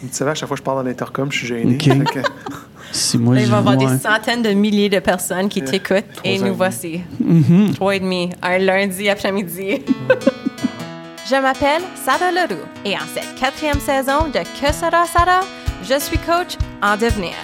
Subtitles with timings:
[0.00, 1.74] Tu savais, à chaque fois que je parle dans l'intercom, je suis gêné.
[1.74, 1.82] OK.
[2.12, 2.28] Fait que-
[2.92, 5.66] Si moi, Il je va y avoir des centaines de milliers de personnes qui Euh,
[5.66, 7.02] t'écoutent et nous voici.
[7.20, 7.74] Mhm.
[7.74, 9.82] Trois et demi, un lundi après-midi.
[11.30, 15.40] Je m'appelle Sarah Leroux et en cette quatrième saison de Que sera Sarah,
[15.82, 17.34] je suis coach en devenir.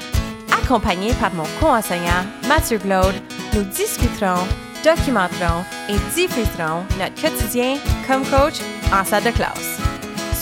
[0.51, 3.15] Accompagnée par mon co-enseignant Mathieu Glaude,
[3.55, 4.47] nous discuterons,
[4.83, 7.77] documenterons et diffuserons notre quotidien
[8.09, 8.61] comme coach
[8.91, 9.79] en salle de classe.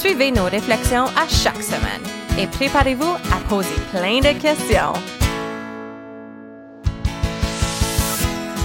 [0.05, 2.03] Suivez nos réflexions à chaque semaine
[2.37, 4.95] et préparez-vous à poser plein de questions.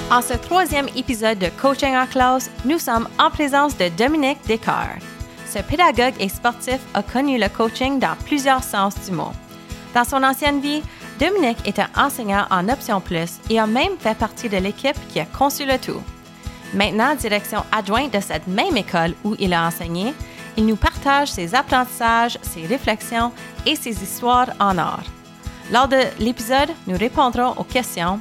[0.10, 5.04] En ce troisième épisode de Coaching en classe, nous sommes en présence de Dominique Descartes.
[5.46, 9.32] Ce pédagogue et sportif a connu le coaching dans plusieurs sens du mot.
[9.94, 10.82] Dans son ancienne vie,
[11.20, 15.26] Dominique était enseignant en Option Plus et a même fait partie de l'équipe qui a
[15.26, 16.02] conçu le tout.
[16.74, 20.16] Maintenant direction adjointe de cette même école où il a enseigné,
[20.58, 23.32] il nous partage ses apprentissages, ses réflexions
[23.66, 25.02] et ses histoires en or.
[25.72, 28.20] Lors de l'épisode, nous répondrons aux questions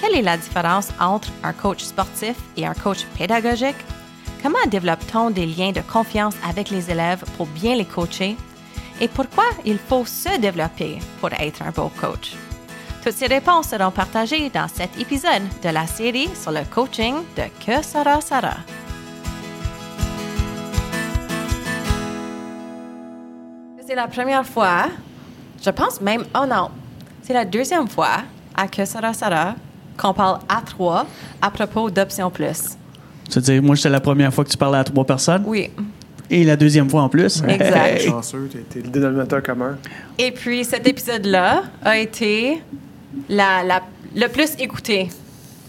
[0.00, 3.76] quelle est la différence entre un coach sportif et un coach pédagogique?
[4.42, 8.36] Comment développe-t-on des liens de confiance avec les élèves pour bien les coacher?
[9.00, 12.36] Et pourquoi il faut se développer pour être un beau coach?
[13.02, 17.44] Toutes ces réponses seront partagées dans cet épisode de la série sur le coaching de
[17.64, 18.58] Que sera Sarah.
[23.88, 24.88] C'est la première fois,
[25.64, 26.68] je pense même, oh non,
[27.22, 28.18] c'est la deuxième fois
[28.54, 29.54] à Que sera Sarah
[29.96, 31.06] qu'on parle à trois
[31.40, 32.76] à propos d'Option Plus.
[33.30, 35.42] C'est-à-dire, moi, c'était la première fois que tu parlais à trois personnes?
[35.46, 35.70] Oui.
[36.28, 37.42] Et la deuxième fois en plus?
[37.48, 38.00] Exact.
[38.02, 38.06] Hey.
[38.08, 39.78] Chanceux, t'es le dénominateur commun.
[40.18, 42.62] Et puis cet épisode-là a été
[43.30, 43.82] la, la-
[44.14, 45.08] le plus écouté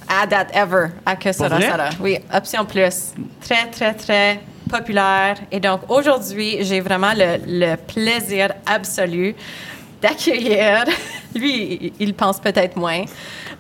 [0.10, 1.62] à date ever à Que sera vrai?
[1.70, 1.90] Sarah.
[2.02, 3.14] Oui, Option Plus.
[3.40, 5.36] Très, très, très populaire.
[5.52, 9.36] Et donc aujourd'hui, j'ai vraiment le, plaisir absolu
[10.02, 10.86] d'accueillir,
[11.36, 13.04] lui, il pense peut-être moins,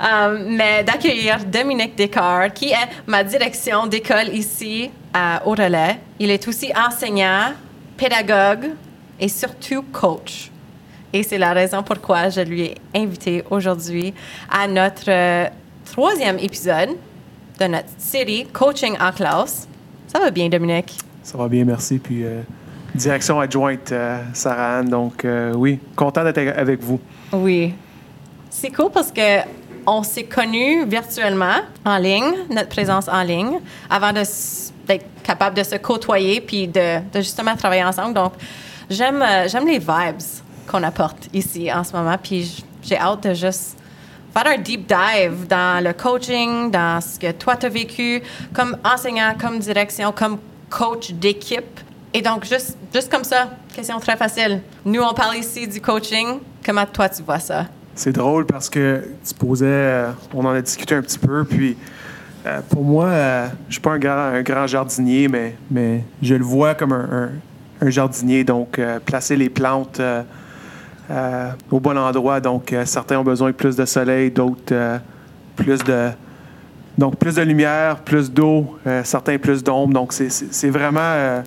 [0.01, 5.99] euh, mais d'accueillir Dominique Descartes, qui est ma direction d'école ici à Au Relais.
[6.17, 7.51] Il est aussi enseignant,
[7.97, 8.69] pédagogue
[9.19, 10.49] et surtout coach.
[11.11, 14.13] Et c'est la raison pourquoi je lui ai invité aujourd'hui
[14.49, 15.47] à notre euh,
[15.91, 16.89] troisième épisode
[17.59, 19.67] de notre série Coaching en classe.
[20.07, 21.08] Ça va bien, Dominique?
[21.23, 21.99] Ça va bien, merci.
[21.99, 22.41] Puis, euh,
[22.95, 24.89] direction adjointe, euh, Sarah Anne.
[24.89, 26.99] Donc, euh, oui, content d'être avec vous.
[27.31, 27.73] Oui.
[28.49, 29.39] C'est cool parce que
[29.85, 33.59] on s'est connus virtuellement, en ligne, notre présence en ligne,
[33.89, 38.13] avant d'être capable de se côtoyer puis de, de justement travailler ensemble.
[38.13, 38.33] Donc,
[38.89, 40.21] j'aime euh, j'aime les vibes
[40.67, 42.17] qu'on apporte ici en ce moment.
[42.21, 43.77] Puis j'ai hâte de juste
[44.33, 48.21] faire un deep dive dans le coaching, dans ce que toi, tu as vécu
[48.53, 50.37] comme enseignant, comme direction, comme
[50.69, 51.79] coach d'équipe.
[52.13, 54.61] Et donc, juste, juste comme ça, question très facile.
[54.85, 56.39] Nous, on parle ici du coaching.
[56.65, 57.65] Comment toi, tu vois ça?
[57.95, 61.75] C'est drôle parce que tu posais, euh, on en a discuté un petit peu, puis
[62.45, 66.43] euh, pour moi, euh, je suis pas un grand, un grand jardinier, mais, je le
[66.43, 67.29] vois comme un,
[67.81, 70.01] un- jardinier, donc placer les plantes
[71.71, 72.39] au bon endroit.
[72.39, 74.99] Donc, certains ont besoin de plus de soleil, d'autres
[75.55, 76.09] plus de...
[76.99, 79.93] Donc, plus de lumière, plus d'eau, euh, certains plus d'ombre.
[79.93, 81.41] Donc, c'est- vraiment euh,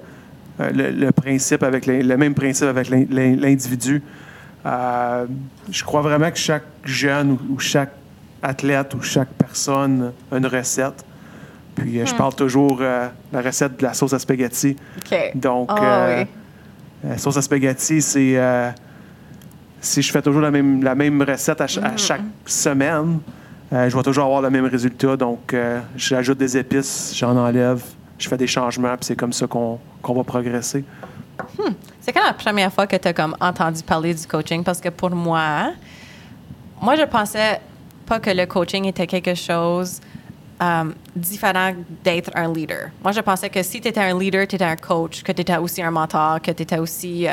[0.61, 4.03] euh, le, le principe avec le même principe avec l'in- l'in- l'individu.
[4.65, 5.27] Euh,
[5.71, 7.93] je crois vraiment que chaque jeune ou, ou chaque
[8.43, 11.05] athlète ou chaque personne a une recette.
[11.75, 14.75] Puis je parle toujours euh, la recette de la sauce à spaghetti.
[15.35, 16.27] Donc, Ah, oui.
[17.11, 18.39] la sauce à spaghetti, c'est
[19.83, 21.87] si je fais toujours la même, la même recette à, ch- Mm.
[21.95, 23.19] à chaque semaine,
[23.73, 25.17] euh, je vais toujours avoir le même résultat.
[25.17, 27.83] Donc, euh, j'ajoute des épices, j'en enlève,
[28.19, 30.85] je fais des changements, puis c'est comme ça qu'on qu'on va progresser.
[32.01, 34.63] C'est quand la première fois que tu as comme entendu parler du coaching?
[34.63, 35.73] Parce que pour moi,
[36.81, 37.61] moi, je pensais
[38.05, 40.01] pas que le coaching était quelque chose
[40.61, 40.85] euh,
[41.17, 41.73] différent
[42.05, 42.91] d'être un leader.
[43.03, 45.41] Moi, je pensais que si tu étais un leader, tu étais un coach, que tu
[45.41, 47.27] étais aussi un mentor, que tu étais aussi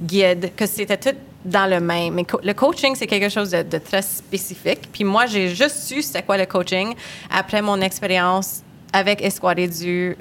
[0.00, 2.14] guide, que c'était tout dans le même.
[2.14, 4.88] Mais co- le coaching, c'est quelque chose de, de très spécifique.
[4.92, 6.94] Puis moi, j'ai juste su c'était quoi le coaching
[7.30, 8.62] après mon expérience
[8.92, 10.16] avec Espoir du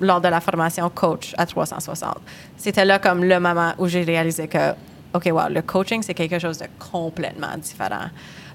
[0.00, 2.18] lors de la formation coach à 360.
[2.56, 4.70] C'était là comme le moment où j'ai réalisé que,
[5.12, 8.06] OK, wow, le coaching, c'est quelque chose de complètement différent.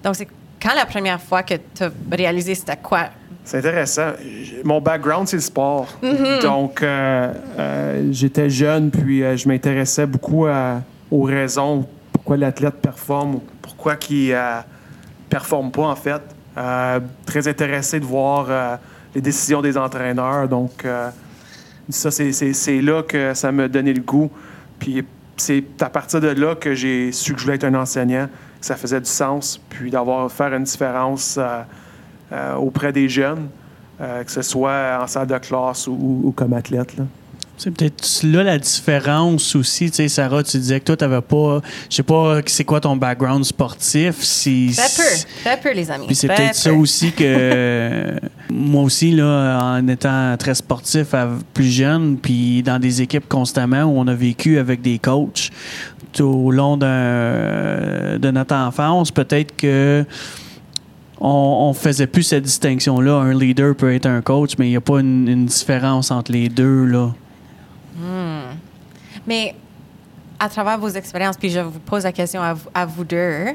[0.03, 0.27] Donc, c'est
[0.61, 3.07] quand la première fois que tu as réalisé c'était quoi?
[3.43, 4.11] C'est intéressant.
[4.63, 5.87] Mon background, c'est le sport.
[6.41, 10.81] Donc, euh, euh, j'étais jeune, puis euh, je m'intéressais beaucoup à-
[11.11, 11.85] aux raisons
[12.23, 14.61] pourquoi l'athlète performe ou pourquoi il ne
[15.29, 16.21] performe pas, en fait.
[16.57, 18.77] Euh, très intéressé de voir euh,
[19.13, 20.47] les décisions des entraîneurs.
[20.47, 21.09] Donc, euh,
[21.89, 24.31] ça, c'est- là que ça m'a donné le goût.
[24.79, 25.03] Puis,
[25.35, 28.27] c'est à partir de là que j'ai su que je voulais être un enseignant,
[28.61, 31.61] que ça faisait du sens, puis d'avoir faire une différence euh,
[32.31, 33.49] euh, auprès des jeunes,
[33.99, 36.95] euh, que ce soit en salle de classe ou, ou comme athlète.
[36.95, 37.03] Là.
[37.63, 39.89] C'est peut-être là la différence aussi.
[39.89, 41.61] Tu sais, Sarah, tu disais que toi, tu n'avais pas.
[41.89, 44.21] Je sais pas c'est quoi ton background sportif.
[44.21, 46.07] Si, Très peu, très peu, les amis.
[46.07, 48.15] Puis c'est peut-être ça aussi que
[48.49, 53.83] moi aussi, là, en étant très sportif à- plus jeune, puis dans des équipes constamment
[53.83, 55.49] où on a vécu avec des coachs
[56.11, 60.05] tout au long de notre enfance, peut-être que
[61.21, 63.13] on, on faisait plus cette distinction-là.
[63.13, 66.33] Un leader peut être un coach, mais il n'y a pas une, une différence entre
[66.33, 66.83] les deux.
[66.83, 67.13] Là.
[69.27, 69.55] Mais
[70.39, 73.47] à travers vos expériences, puis je vous pose la question à vous, à vous deux,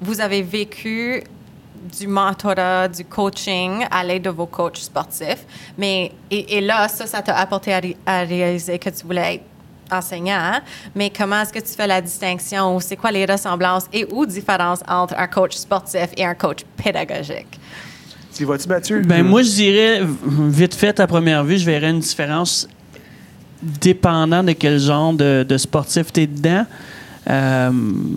[0.00, 1.22] vous avez vécu
[1.98, 5.44] du mentorat, du coaching à l'aide de vos coachs sportifs.
[5.76, 9.34] Mais, et, et là, ça, ça t'a apporté à, ré- à réaliser que tu voulais
[9.36, 9.44] être
[9.92, 10.38] enseignant.
[10.38, 10.60] hein?
[10.94, 12.80] Mais comment est-ce que tu fais la distinction?
[12.80, 17.60] C'est quoi les ressemblances et ou différences entre un coach sportif et un coach pédagogique?
[18.34, 19.00] Tu y vas-tu, Mathieu?
[19.02, 22.66] Ben, moi, je dirais, vite fait, à première vue, je verrais une différence
[23.80, 26.66] dépendant de quel genre de, de sportif tu es dedans.
[27.28, 27.70] Euh,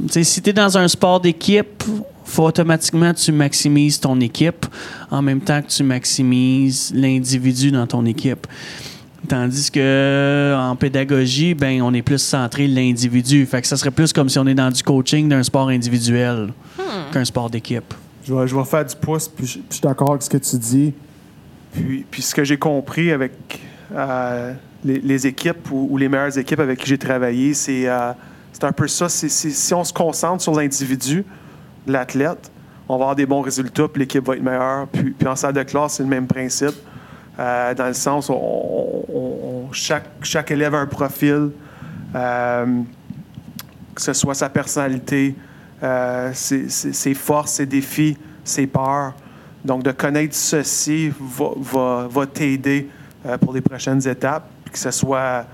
[0.09, 1.83] si tu es dans un sport d'équipe,
[2.25, 4.65] faut automatiquement que tu maximises ton équipe
[5.09, 8.45] en même temps que tu maximises l'individu dans ton équipe.
[9.27, 13.45] Tandis que en pédagogie, ben on est plus centré l'individu.
[13.45, 16.53] Fait que ça serait plus comme si on est dans du coaching d'un sport individuel
[17.11, 17.93] qu'un sport d'équipe.
[18.25, 20.29] Je vais, je vais faire du pouce, puis je, puis je suis d'accord avec ce
[20.29, 20.93] que tu dis.
[21.71, 23.31] Puis, puis ce que j'ai compris avec
[23.93, 24.53] euh,
[24.85, 28.11] les, équipes ou, les meilleures équipes avec qui j'ai travaillé, c'est euh,
[28.61, 29.09] un peu ça.
[29.09, 31.25] Si on se concentre sur l'individu,
[31.85, 32.51] l'athlète,
[32.89, 34.87] on va avoir des bons résultats, puis l'équipe va être meilleure.
[34.87, 36.75] Puis, puis en salle de classe, c'est le même principe.
[37.39, 41.49] Euh, dans le sens où on- chaque, chaque élève a un profil,
[42.15, 42.65] euh,
[43.93, 45.35] que ce soit sa personnalité,
[46.33, 49.13] ses, ses- forces, ses défis, ses peurs.
[49.65, 52.87] Donc, de connaître ceci va, va- va t'aider
[53.41, 55.45] pour les prochaines étapes, que ce soit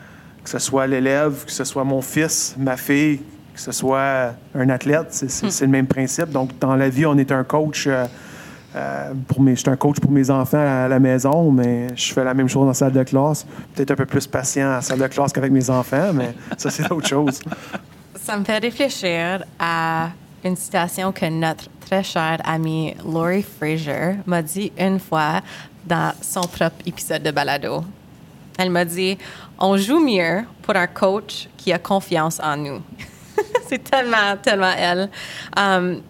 [0.43, 3.19] que ce soit l'élève, que ce soit mon fils, ma fille,
[3.53, 6.29] que ce soit un athlète, c'est c'est le même principe.
[6.29, 7.87] Donc, dans la vie, on est un coach.
[7.87, 8.05] euh,
[8.75, 12.11] euh, pour mes, je suis un coach pour mes enfants à la maison, mais je
[12.11, 13.45] fais la même chose en salle de classe.
[13.73, 16.91] Peut-être un peu plus patient en salle de classe qu'avec mes enfants, mais ça, c'est
[16.91, 17.39] autre chose.
[18.19, 20.09] Ça me fait réfléchir à
[20.43, 25.41] une citation que notre très chère amie Laurie Fraser m'a dit une fois
[25.85, 27.83] dans son propre épisode de Balado.
[28.57, 29.17] Elle m'a dit
[29.59, 32.81] On joue mieux pour un coach qui a confiance en nous.
[33.67, 35.09] C'est tellement, tellement elle.
[35.57, 36.01] Um,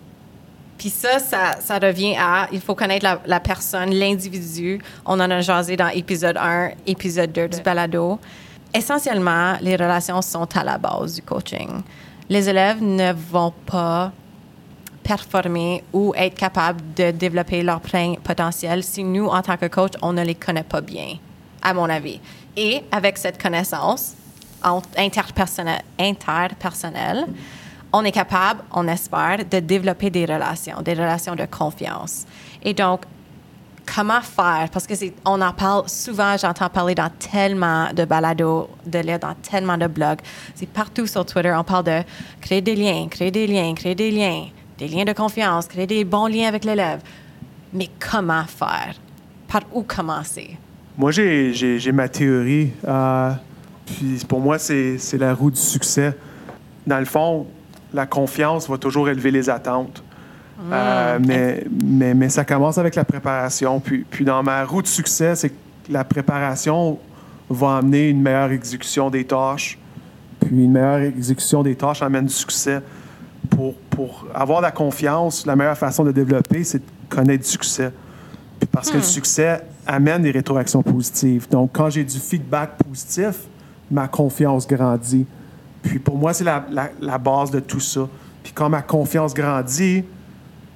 [0.78, 4.80] puis ça, ça, ça revient à, il faut connaître la, la personne, l'individu.
[5.06, 8.20] On en a jasé dans épisode 1, épisode 2 du balado.
[8.74, 11.84] Essentiellement, les relations sont à la base du coaching.
[12.28, 14.12] Les élèves ne vont pas
[15.04, 19.94] performer ou être capables de développer leur plein potentiel si nous, en tant que coach,
[20.02, 21.18] on ne les connaît pas bien,
[21.64, 22.20] à mon avis.
[22.56, 24.14] Et avec cette connaissance
[24.98, 27.26] interpersonnelle,
[27.92, 32.26] on est capable, on espère, de développer des relations, des relations de confiance.
[32.64, 33.02] Et donc,
[33.86, 34.70] comment faire?
[34.72, 34.94] Parce que
[35.26, 39.88] on en parle souvent, j'entends parler dans tellement de balados, de lire dans tellement de
[39.88, 40.20] blogs.
[40.56, 42.02] C'est partout sur Twitter, on parle de
[42.42, 44.48] créer des liens, créer des liens, créer des liens,
[44.78, 47.02] des liens de confiance, créer des bons liens avec l'élève.
[47.74, 48.96] Mais comment faire?
[49.48, 50.58] Par où commencer?
[50.98, 52.72] Moi, j'ai- ma théorie.
[52.88, 53.32] euh,
[53.86, 56.14] puis pour moi, c'est la roue du succès.
[56.86, 57.48] Dans le fond,
[57.94, 60.04] la confiance va toujours élever les attentes.
[60.72, 63.80] Euh, mais, mais, mais ça commence avec la préparation.
[63.80, 65.56] Puis, puis dans ma roue de succès, c'est que
[65.90, 67.00] la préparation
[67.50, 69.78] va amener une meilleure exécution des tâches.
[70.40, 72.82] Puis une meilleure exécution des tâches amène du succès.
[73.50, 77.92] Pour, pour avoir la confiance, la meilleure façon de développer, c'est de connaître du succès.
[78.60, 81.48] Puis parce que le succès amène des rétroactions positives.
[81.50, 83.36] Donc, quand j'ai du feedback positif,
[83.92, 85.26] ma confiance grandit.
[85.82, 86.66] Puis pour moi, c'est la,
[87.02, 88.08] la- base de tout ça.
[88.44, 90.04] Puis quand ma confiance grandit,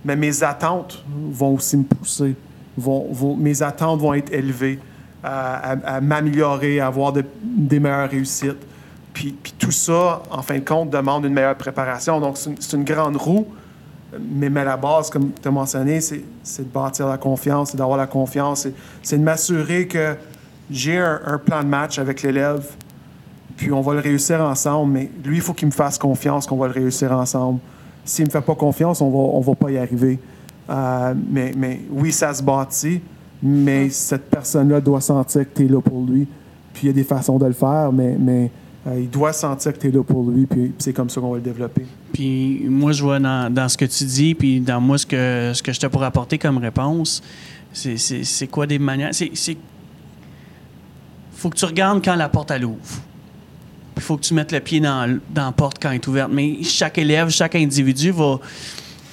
[0.04, 2.36] mes attentes vont aussi me pousser.
[2.78, 4.80] Vont, mes attentes vont être élevées,
[5.24, 8.58] à, m'améliorer, à avoir de- des meilleures réussites.
[9.14, 12.20] Puis, puis tout ça, en fin de compte, demande une meilleure préparation.
[12.20, 13.48] Donc, c'est une grande roue.
[14.20, 16.24] Mais, mais la base, comme tu as mentionné, c'est
[16.60, 18.68] de bâtir la confiance, c'est d'avoir la confiance,
[19.04, 20.16] c'est- de m'assurer que
[20.72, 22.66] j'ai un, un plan de match avec l'élève,
[23.58, 26.58] puis on va le réussir ensemble, mais lui, il faut qu'il me fasse confiance qu'on
[26.58, 27.60] va le réussir ensemble.
[28.06, 30.20] S'il ne me fait pas confiance, on va, on va pas y arriver.
[30.70, 33.02] Euh, mais, mais oui, ça se bâtit,
[33.44, 36.28] mais cette personne-là doit sentir que tu es là pour lui.
[36.74, 38.52] Puis il y a des façons de le faire, mais, mais
[38.88, 41.20] euh, il doit sentir que tu es là pour lui, puis, puis c'est comme ça
[41.20, 41.86] qu'on va le développer.
[42.18, 45.52] Puis moi, je vois dans, dans ce que tu dis, puis dans moi, ce que,
[45.54, 47.22] ce que je te pourrais apporter comme réponse,
[47.72, 49.12] c'est- quoi des manières?
[49.14, 49.30] C'est.
[51.36, 52.80] faut que tu regardes quand la porte elle ouvre.
[53.98, 56.32] Il faut que tu mettes le pied dans, dans la porte quand elle est ouverte.
[56.34, 58.40] Mais chaque élève, chaque individu va.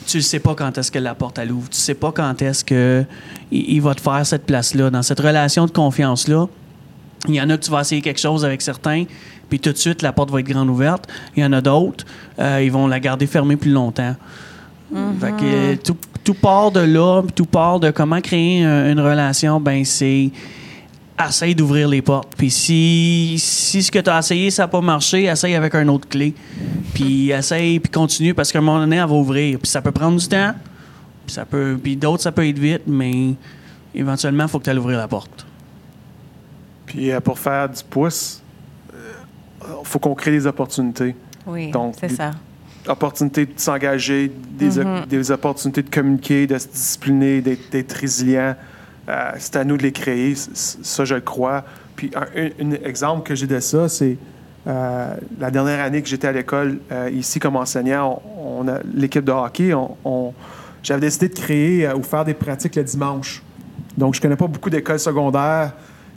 [0.07, 1.69] Tu ne sais pas quand est-ce que la porte elle ouvre.
[1.69, 3.05] Tu sais pas quand est-ce que
[3.51, 4.89] il, il va te faire cette place-là.
[4.89, 6.47] Dans cette relation de confiance-là,
[7.29, 9.05] il y en a que tu vas essayer quelque chose avec certains,
[9.49, 11.07] puis tout de suite, la porte va être grande ouverte.
[11.37, 12.05] Il y en a d'autres,
[12.39, 14.15] euh, ils vont la garder fermée plus longtemps.
[15.21, 19.01] Fait que, euh, tout, tout part de là, tout part de comment créer un- une
[19.01, 20.31] relation, ben c'est
[21.29, 22.33] essaye d'ouvrir les portes.
[22.37, 25.87] Puis si, si ce que tu as essayé, ça n'a pas marché, essaye avec un
[25.89, 26.35] autre clé.
[26.93, 29.59] Puis essaye, puis continue, parce qu'à un moment donné, elle va ouvrir.
[29.59, 30.55] Puis ça peut prendre du temps,
[31.27, 33.35] puis ça peut, puis d'autres, ça peut être vite, mais
[33.95, 35.47] éventuellement, il faut que tu ailles ouvrir la porte.
[36.95, 38.41] Puis euh, pour faire du pouce,
[38.93, 41.17] il faut qu'on crée des opportunités.
[41.47, 42.31] Oui, Donc, c'est ça.
[42.87, 45.07] Opportunités de s'engager, des, Mhm.
[45.09, 48.55] des opportunités de communiquer, de se discipliner, d'être résilient.
[49.09, 51.65] Euh, c'est à nous de les créer, ça je le crois.
[51.97, 54.17] Puis un, un- un exemple que j'ai de ça, c'est
[54.67, 59.33] euh, la dernière année que j'étais à l'école, euh, ici comme enseignant, on, l'équipe de
[59.33, 60.33] hockey, on, on-
[60.83, 63.43] j'avais décidé de créer euh, ou faire des pratiques le dimanche.
[63.99, 65.73] Donc je connais pas beaucoup d'écoles secondaires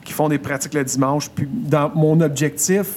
[0.08, 1.30] qui font des pratiques le dimanche.
[1.30, 2.88] Puis dans mon objectif,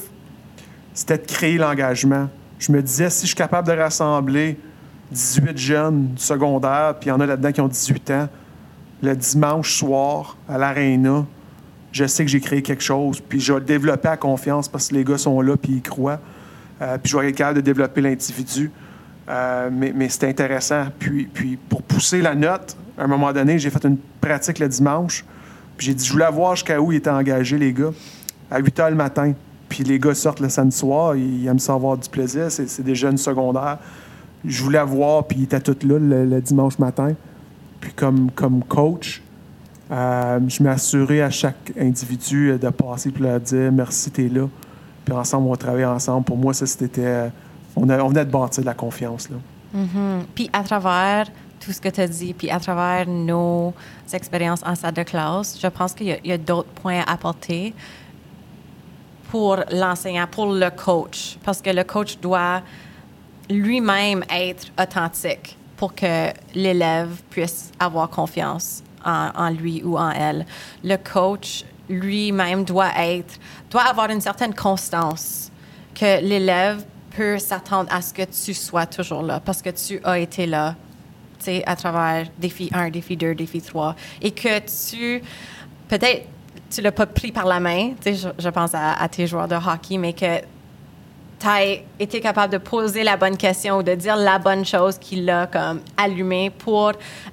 [0.95, 2.29] c'était de créer l'engagement.
[2.61, 4.57] Je me disais, si je suis capable de rassembler
[5.11, 8.29] 18 jeunes du secondaire, puis il y en a là-dedans qui ont 18 ans,
[9.03, 11.27] le dimanche soir à l'Arena,
[11.91, 14.95] je sais que j'ai créé quelque chose, puis je vais développer à confiance parce que
[14.95, 16.21] les gars sont là, puis ils croient.
[16.81, 18.71] Euh, puis je vais être capable de développer l'individu.
[19.29, 20.85] Euh, mais c'est intéressant.
[20.97, 24.69] Puis, puis pour pousser la note, à un moment donné, j'ai fait une pratique le
[24.69, 25.25] dimanche.
[25.81, 27.89] Puis j'ai dit, je voulais voir jusqu'à où ils étaient engagés, les gars,
[28.51, 29.33] à 8 h le matin.
[29.67, 32.95] Puis les gars sortent le samedi soir, ils aiment ça avoir du plaisir, c'est des
[32.95, 33.79] jeunes secondaires.
[34.45, 37.15] Je voulais voir, puis ils étaient tous là le, dimanche matin.
[37.81, 39.23] Puis comme, comme coach,
[39.91, 44.49] euh, je assuré à chaque individu euh, de passer puis leur dire merci, t'es là.
[45.07, 46.27] Puis ensemble, on va travailler ensemble.
[46.27, 47.01] Pour moi, ça, c'était.
[47.07, 47.29] euh,
[47.75, 49.31] on, venait de bâtir de la confiance.
[49.31, 49.37] Là.
[49.73, 50.25] Mhm.
[50.35, 51.29] Puis à travers
[51.61, 53.75] tout ce que tu as dit, puis à travers nos
[54.13, 57.75] expériences en salle de classe, je pense qu'il y a, d'autres points à apporter
[59.31, 62.63] pour l'enseignant, pour le coach, parce que le coach doit
[63.49, 70.47] lui-même être authentique pour que l'élève puisse avoir confiance en, en lui ou en elle.
[70.83, 73.39] Le coach lui-même doit être,
[73.71, 75.51] doit avoir une certaine constance
[75.95, 76.85] que l'élève
[77.17, 80.77] peut s'attendre à ce que tu sois toujours là parce que tu as été là
[81.67, 85.23] à travers défi 1, défi 2, défi 3 et que tu
[85.89, 86.27] peut-être
[86.71, 89.57] tu l'as pas pris par la main, je, je pense à, à tes joueurs de
[89.57, 90.39] hockey, mais que
[91.41, 91.63] tu as
[91.99, 95.47] été capable de poser la bonne question ou de dire la bonne chose qui l'a
[95.47, 96.93] comme allumé pour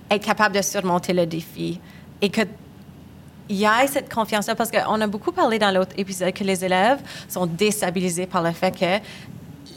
[0.10, 1.80] être capable de surmonter le défi.
[2.22, 2.42] Et que
[3.50, 6.66] il y a cette confiance-là parce qu'on a beaucoup parlé dans l'autre épisode que les
[6.66, 7.00] élèves
[7.30, 9.06] sont déstabilisés par le fait que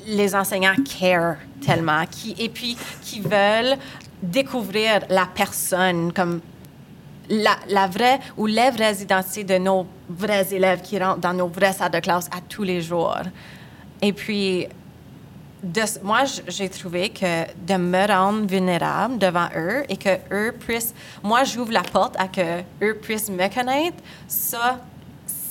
[0.08, 3.76] les enseignants care tellement qui, et puis qui veulent
[4.22, 6.40] découvrir la personne comme
[7.30, 11.72] la, vraie ou les vraies identités de nos vrais élèves qui rentrent dans nos vraies
[11.72, 13.20] salles de classe à tous les jours.
[14.02, 14.66] Et puis,
[16.02, 21.44] moi, j'ai trouvé que de me rendre vulnérable devant eux et que eux puissent, moi,
[21.44, 24.80] j'ouvre la porte à que eux puissent me connaître, ça,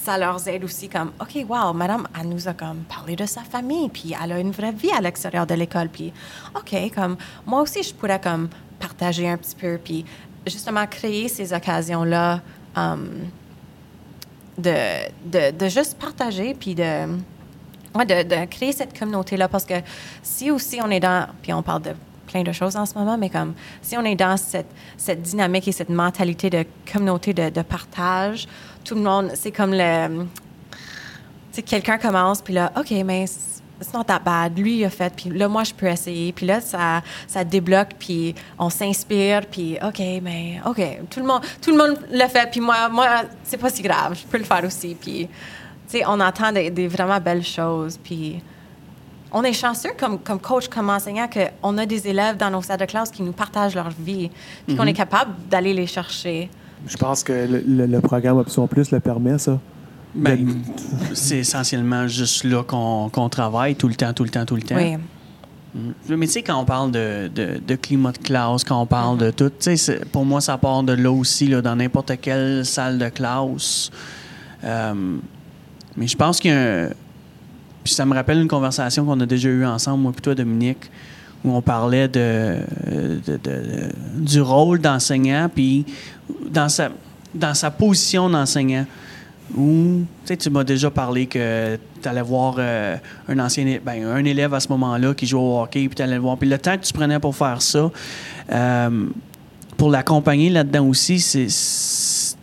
[0.09, 3.41] ça leur aide aussi comme, OK, wow, madame, elle nous a comme parlé de sa
[3.41, 6.11] famille, puis elle a une vraie vie à l'extérieur de l'école, puis
[6.55, 8.49] OK, comme, moi aussi, je pourrais comme
[8.79, 10.05] partager un petit peu, puis
[10.47, 12.41] justement créer ces occasions-là
[12.75, 13.07] um,
[14.57, 14.73] de,
[15.25, 17.05] de, de juste partager, puis de,
[17.93, 19.47] ouais, de, créer cette communauté-là.
[19.47, 19.75] Parce que
[20.23, 21.91] si aussi on est dans, puis on parle de
[22.29, 25.71] plein de choses en ce moment, mais comme si on est dans cette, dynamique et
[25.71, 28.47] cette mentalité de communauté, de, partage,
[28.83, 30.25] tout le monde, c'est comme le.
[31.51, 34.57] Tu quelqu'un commence, puis là, OK, mais it's not that bad.
[34.57, 36.31] Lui, il a fait, puis là, moi, je peux essayer.
[36.31, 41.41] Puis là, ça, ça débloque, puis on s'inspire, puis OK, mais OK, tout le monde,
[41.61, 44.43] tout le monde le fait, puis moi, moi c'est pas si grave, je peux le
[44.43, 44.95] faire aussi.
[44.99, 45.27] Puis,
[45.89, 48.41] tu sais, on entend des vraiment belles choses, puis
[49.31, 52.79] on est chanceux comme, comme coach, comme enseignant, qu'on a des élèves dans nos salles
[52.79, 54.29] de classe qui nous partagent leur vie,
[54.65, 56.49] puis qu'on est capable d'aller les chercher.
[56.87, 59.59] Je pense que le, le- le programme Option Plus le permet, ça.
[60.15, 60.47] Ben,
[61.13, 64.63] c'est essentiellement juste là qu'on qu'on travaille tout le temps, tout le temps, tout le
[64.63, 64.75] temps.
[64.75, 64.95] Oui.
[65.75, 66.15] Mm.
[66.15, 69.19] Mais tu sais, quand on parle de, de- de climat de classe, quand on parle
[69.19, 72.65] de tout, tu sais, pour moi, ça part de là aussi, là, dans n'importe quelle
[72.65, 73.91] salle de classe.
[74.63, 75.17] Euh,
[75.95, 76.89] mais je pense qu'il y a un.
[77.93, 80.89] Ça me rappelle une conversation qu'on a déjà eue ensemble, moi et toi, Dominique,
[81.43, 82.57] où on parlait de,
[84.17, 85.85] du rôle d'enseignant, puis
[86.49, 86.89] dans sa,
[87.33, 88.85] dans sa position d'enseignant.
[89.57, 92.95] Où, tu m'as déjà parlé que tu allais voir euh,
[93.27, 96.15] un ancien, ben, un élève à ce moment-là qui joue au hockey, puis tu allais
[96.15, 96.37] le voir.
[96.37, 97.89] Puis le temps que tu prenais pour faire ça,
[98.51, 99.05] euh,
[99.75, 101.47] pour l'accompagner là-dedans aussi, c'est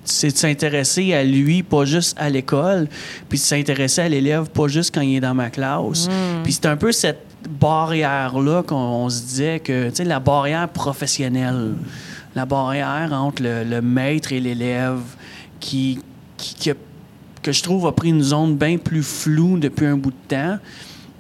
[0.07, 2.89] c'est de s'intéresser à lui, pas juste à l'école,
[3.29, 6.09] puis de s'intéresser à l'élève, pas juste quand il est dans ma classe.
[6.43, 10.69] Puis c'est un peu cette barrière-là qu'on on se disait que, tu sais, la barrière
[10.69, 11.75] professionnelle,
[12.35, 15.01] la barrière entre le, le maître et l'élève
[15.61, 15.99] qui,
[16.37, 16.75] qui, qui a-
[17.43, 20.59] que je trouve a pris une zone bien plus floue depuis un bout de temps,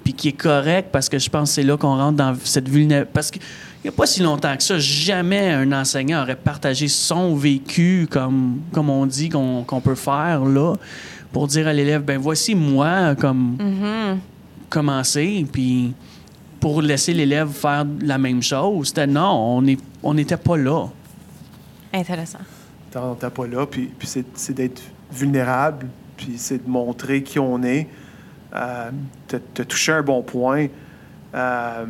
[0.06, 2.68] puis qui est correct parce que je pense que c'est là qu'on rentre dans cette
[2.68, 3.10] vulnérabilité.
[3.12, 3.42] Parce qu'il
[3.82, 8.60] n'y a pas si longtemps que ça, jamais un enseignant aurait partagé son vécu comme,
[8.72, 10.74] comme on dit qu'on qu'on peut faire là
[11.32, 13.56] pour dire à l'élève, ben voici moi comme
[14.70, 15.92] commencer, puis
[16.60, 18.88] pour laisser l'élève faire la même chose.
[18.88, 20.86] C'était non, on n'est on n'était pas là.
[21.92, 22.38] Intéressant.
[22.92, 24.82] T'en- T'es pas là, puis, puis c'est, c'est d'être
[25.12, 27.88] vulnérable, puis c'est de montrer qui on est.
[28.56, 28.90] Euh,
[29.68, 30.68] toucher un bon point.
[31.34, 31.84] Euh,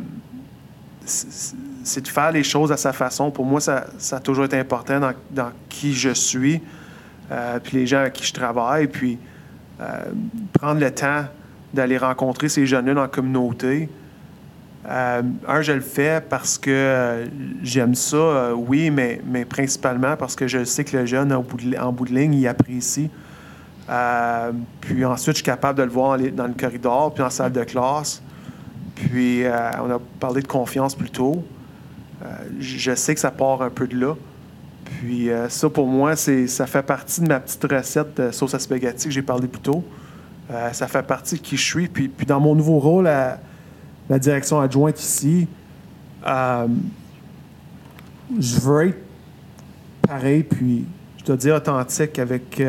[1.05, 3.31] c'est, de faire les choses à sa façon.
[3.31, 4.99] Pour moi, ça, ça a toujours été important
[5.31, 6.61] dans, qui je suis,
[7.31, 9.17] euh, puis les gens avec qui je travaille, puis
[9.79, 9.85] euh,
[10.51, 11.23] prendre le temps
[11.73, 13.89] d'aller rencontrer ces jeunes-là dans la communauté.
[14.89, 17.25] Un, je le fais parce que
[17.61, 21.57] j'aime ça, oui, mais, mais principalement parce que je sais que le jeune, en bout
[21.57, 23.09] de, en bout de ligne, il apprécie.
[23.89, 24.51] Euh,
[24.81, 27.63] puis ensuite, je suis capable de le voir dans, le corridor, puis en salle de
[27.63, 28.21] classe.
[28.95, 31.43] Puis euh, on a parlé de confiance plus tôt.
[32.23, 32.27] Euh,
[32.59, 34.15] je sais que ça part un peu de là.
[34.85, 38.57] Puis ça, pour moi, c'est, ça fait partie de ma petite recette de sauce à
[38.57, 39.83] que j'ai parlé plus tôt.
[40.71, 41.87] Ça fait partie de qui je suis.
[41.89, 43.37] Puis, puis dans mon nouveau rôle à
[44.09, 45.45] la direction adjointe ici,
[46.25, 46.69] je
[48.61, 48.97] veux être
[50.07, 50.85] pareil, puis
[51.17, 52.61] je dois dire authentique avec,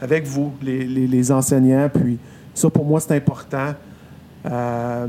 [0.00, 1.88] avec vous, les, les- les enseignants.
[1.92, 2.18] Puis
[2.54, 3.74] ça, pour moi, c'est important.
[4.46, 5.06] Euh,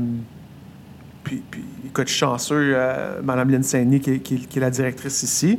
[1.24, 4.60] puis, puis, écoute, je suis chanceux, euh, Mme Lynn Saint-Denis, qui, est- qui qui est
[4.60, 5.58] la directrice ici,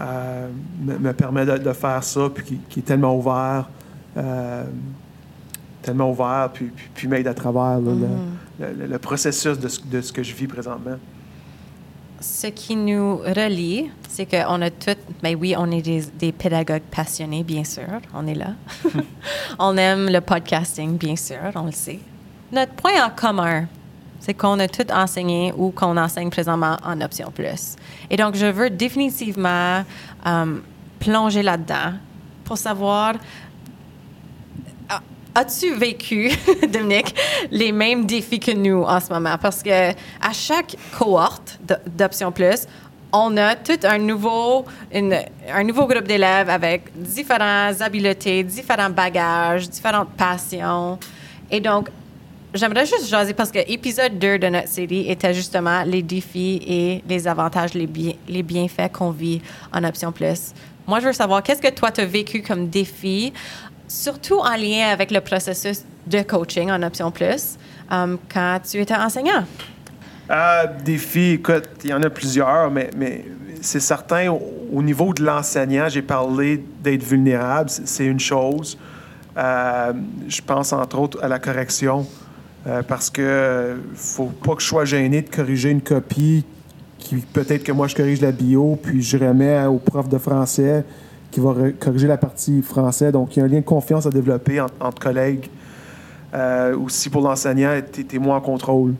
[0.00, 0.48] euh,
[0.80, 3.68] me, me permet de, de faire ça, puis qui, qui est tellement ouvert,
[4.16, 4.64] euh,
[5.82, 9.68] tellement ouvert, puis, puis, puis m'aide à travers là, le- le, le- le processus de
[9.68, 10.96] ce, de ce que je vis présentement.
[12.20, 16.82] Ce qui nous relie, c'est qu'on a toutes, ben oui, on est des, des pédagogues
[16.82, 18.48] passionnés, bien sûr, on est là.
[19.58, 21.98] on aime le podcasting, bien sûr, on le sait.
[22.52, 23.66] Notre point en commun,
[24.20, 27.76] c'est qu'on a tout enseigné ou qu'on enseigne présentement en option plus.
[28.10, 29.82] Et donc, je veux définitivement
[30.26, 30.58] euh,
[31.00, 31.94] plonger là-dedans
[32.44, 33.14] pour savoir
[34.90, 35.00] Ah,
[35.34, 36.30] As-tu vécu,
[36.70, 37.14] Dominique,
[37.50, 39.38] les mêmes défis que nous en ce moment?
[39.40, 42.66] Parce que à chaque cohorte d'Option Plus,
[43.12, 50.10] on a tout un nouveau, un nouveau groupe d'élèves avec différentes habiletés, différents bagages, différentes
[50.16, 50.98] passions.
[51.50, 51.88] Et donc,
[52.54, 57.04] j'aimerais juste jaser parce que épisode 2 de notre série était justement les défis et
[57.06, 57.88] les avantages, les,
[58.28, 60.52] les bienfaits qu'on vit en Option Plus.
[60.86, 63.32] Moi, je veux savoir, qu'est-ce que toi, tu as vécu comme défi,
[63.86, 67.56] surtout en lien avec le processus de coaching en Option Plus,
[67.92, 69.44] euh, quand tu étais enseignant?
[70.34, 72.88] Ah, défis, écoute, il y en a plusieurs, mais,
[73.60, 74.40] c'est certain, au,
[74.72, 78.78] au niveau de l'enseignant, j'ai parlé d'être vulnérable, c'est une chose.
[79.36, 79.92] Euh,
[80.26, 82.06] je pense entre autres à la correction,
[82.66, 86.46] euh, parce que faut pas que je sois gêné de corriger une copie
[86.98, 90.82] qui peut-être que moi je corrige la bio, puis je remets au prof de français
[91.30, 93.12] qui va corriger la partie français.
[93.12, 95.50] Donc il y a un lien de confiance à développer entre, collègues.
[96.32, 98.94] Euh, aussi pour l'enseignant, t'es moins en contrôle.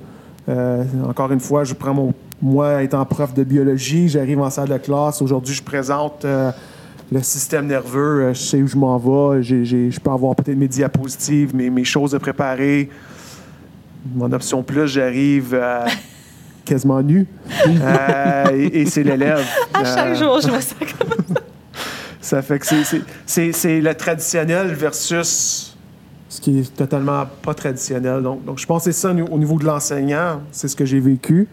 [0.48, 2.14] Euh, encore une fois, je prends mon.
[2.40, 5.22] Moi, étant prof de biologie, j'arrive en salle de classe.
[5.22, 6.50] Aujourd'hui, je présente euh,
[7.12, 8.22] le système nerveux.
[8.24, 9.42] Euh, je sais où je m'en vais.
[9.42, 12.90] J'ai- j'ai- je peux avoir peut-être mes diapositives, mes, mes choses à préparer.
[14.14, 15.86] Mon option plus, j'arrive euh,
[16.64, 17.28] quasiment nu.
[18.52, 19.46] Et et c'est l'élève.
[19.72, 21.36] À chaque jour, je me sens comme
[22.20, 25.71] ça fait que c'est- c'est- c'est c'est le traditionnel versus
[26.32, 28.22] ce qui est totalement pas traditionnel.
[28.22, 30.86] Donc, donc je pense que c'est ça au au niveau de l'enseignant, c'est ce que
[30.86, 31.46] j'ai vécu.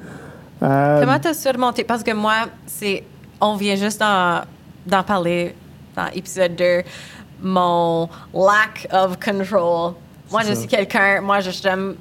[0.63, 1.83] Euh, Comment t'as surmonté?
[1.83, 3.03] Parce que moi, c'est.
[3.41, 4.41] On vient juste d'en
[4.85, 5.53] d'en parler
[5.95, 6.83] dans épisode 2.
[7.41, 9.93] Mon lack of control.
[10.31, 10.55] Moi, je ça.
[10.55, 11.21] suis quelqu'un.
[11.21, 11.95] Moi, je- j'aime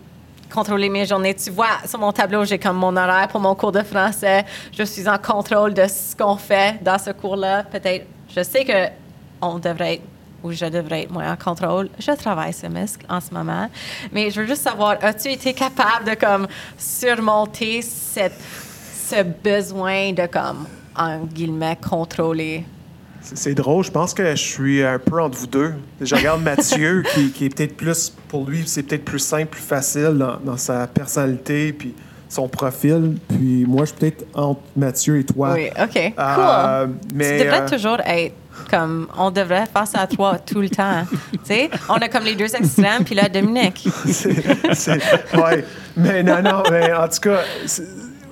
[0.53, 1.35] contrôler mes journées.
[1.35, 4.45] Tu vois, sur mon tableau, j'ai comme mon horaire pour mon cours de français.
[4.77, 7.65] Je suis en contrôle de ce qu'on fait dans ce cours-là.
[7.65, 8.89] Peut-être, je sais que
[9.41, 10.03] on devrait être
[10.43, 11.89] où je devrais être moins en contrôle.
[11.99, 13.69] Je travaille ce muscle en ce moment.
[14.13, 16.47] Mais je veux juste savoir, as-tu été capable de comme
[16.77, 18.41] surmonter cette,
[19.09, 22.65] ce besoin de comme, en guillemets, contrôler?
[23.21, 25.75] C'est c'est drôle, je pense que je suis un peu entre vous deux.
[26.01, 29.63] Je regarde Mathieu, qui, qui est peut-être plus, pour lui, c'est peut-être plus simple, plus
[29.63, 31.95] facile dans, dans sa personnalité, puis
[32.29, 33.17] son profil.
[33.29, 35.53] Puis moi, je suis peut-être entre Mathieu et toi.
[35.55, 36.13] Oui, OK, cool.
[36.19, 38.35] Euh, mais, tu devrais euh, toujours être
[38.71, 41.05] comme, on devrait faire ça à toi tout le temps.
[41.33, 43.89] tu sais, on a comme les deux extrêmes, puis là, Dominique.
[45.37, 45.65] Ouais.
[45.97, 47.41] Mais non, non, mais en tout cas,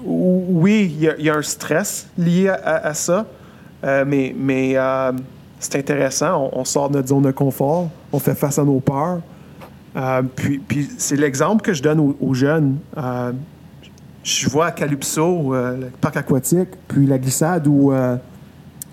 [0.05, 3.27] oui, il y, a- il y a un stress lié à, à- à ça,
[3.85, 4.75] Euh, mais, mais
[5.61, 6.51] c'est intéressant.
[6.53, 9.21] On, on sort de notre zone de confort, on fait face à nos peurs.
[10.35, 12.79] Puis puis c'est l'exemple que je donne aux, aux jeunes.
[14.29, 18.17] Je vois à Calypso, euh, le parc aquatique, puis la glissade où euh,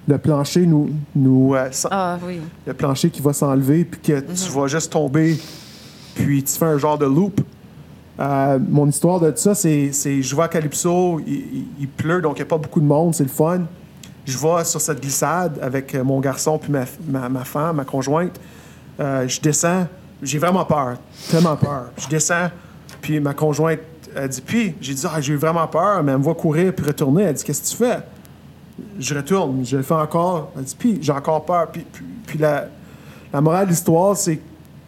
[0.08, 0.92] le plancher nous.
[1.16, 2.40] nous euh, Ah oui.
[2.68, 5.36] le plancher qui va s'enlever, puis que tu vas juste tomber,
[6.14, 7.42] puis tu fais un genre de loop.
[8.70, 12.42] Mon histoire de ça, c'est, je vais à Calypso, il, il- il pleut, donc il
[12.42, 13.62] n'y a pas beaucoup de monde, c'est le fun.
[14.28, 18.40] Je vais sur cette glissade avec mon garçon puis ma, ma, ma femme, ma conjointe.
[19.00, 19.88] Je descends,
[20.22, 20.98] j'ai vraiment peur,
[21.32, 21.86] tellement peur.
[21.98, 22.52] Je descends,
[23.02, 23.80] puis ma conjointe
[24.16, 26.74] a dit, puis j'ai dit, ah, j'ai eu vraiment peur, mais elle me voit courir
[26.74, 27.24] puis retourner.
[27.24, 28.00] Elle dit, qu'est-ce que tu fais?
[29.00, 30.52] je retourne, je le fais encore.
[30.58, 31.68] Elle dit, puis j'ai encore peur.
[31.72, 32.68] Puis, puis, puis la,
[33.32, 34.40] la morale de l'histoire, c'est,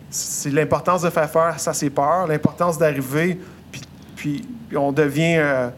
[0.10, 3.40] c'est l'importance de faire face à ses peurs, l'importance d'arriver,
[3.72, 3.82] puis,
[4.16, 5.70] puis, puis on devient, euh,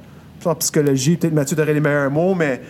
[0.46, 2.62] en psychologie, peut-être Mathieu aurait les meilleurs mots, mais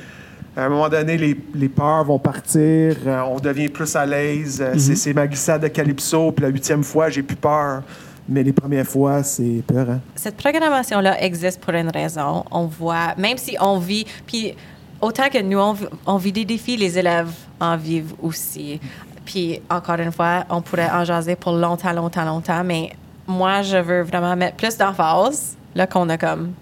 [0.55, 4.59] à un moment donné, les, les peurs vont partir, euh, on devient plus à l'aise.
[4.59, 7.83] Euh, c'est, c'est ma glissade de Calypso, puis la huitième fois, j'ai plus peur.
[8.29, 9.89] Mais les premières fois, c'est peur.
[9.89, 10.01] Hein?
[10.15, 12.43] Cette programmation-là existe pour une raison.
[12.51, 14.53] On voit, même si on vit, puis
[14.99, 18.79] autant que nous, on, vi- on vit des défis, les élèves en vivent aussi.
[19.25, 22.91] Puis encore une fois, on pourrait en jaser pour longtemps, longtemps, longtemps, mais
[23.25, 26.53] moi, je veux vraiment mettre plus d'emphase, là qu'on a comme,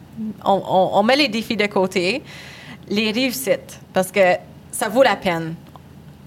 [0.44, 2.22] on met les défis de côté,
[2.90, 4.36] les réussites, parce que
[4.72, 5.56] ça vaut la peine.